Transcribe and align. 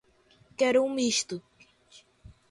Quero 0.57 0.81
um 0.83 0.95
misto 0.95 1.35